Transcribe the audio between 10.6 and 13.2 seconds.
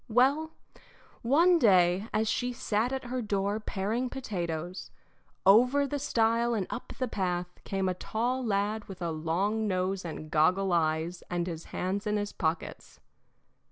eyes and his hands in his pockets.